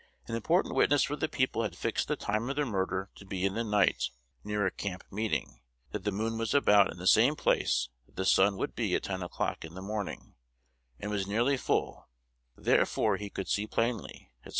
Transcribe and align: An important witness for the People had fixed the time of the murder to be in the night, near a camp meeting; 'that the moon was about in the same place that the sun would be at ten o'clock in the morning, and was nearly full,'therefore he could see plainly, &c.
An 0.25 0.33
important 0.33 0.73
witness 0.73 1.03
for 1.03 1.15
the 1.15 1.29
People 1.29 1.61
had 1.61 1.75
fixed 1.77 2.07
the 2.07 2.15
time 2.15 2.49
of 2.49 2.55
the 2.55 2.65
murder 2.65 3.11
to 3.13 3.23
be 3.23 3.45
in 3.45 3.53
the 3.53 3.63
night, 3.63 4.09
near 4.43 4.65
a 4.65 4.71
camp 4.71 5.03
meeting; 5.11 5.61
'that 5.91 6.05
the 6.05 6.11
moon 6.11 6.39
was 6.39 6.55
about 6.55 6.89
in 6.91 6.97
the 6.97 7.05
same 7.05 7.35
place 7.35 7.89
that 8.07 8.15
the 8.15 8.25
sun 8.25 8.57
would 8.57 8.73
be 8.73 8.95
at 8.95 9.03
ten 9.03 9.21
o'clock 9.21 9.63
in 9.63 9.75
the 9.75 9.79
morning, 9.83 10.33
and 10.99 11.11
was 11.11 11.27
nearly 11.27 11.55
full,'therefore 11.55 13.17
he 13.17 13.29
could 13.29 13.47
see 13.47 13.67
plainly, 13.67 14.31
&c. 14.43 14.49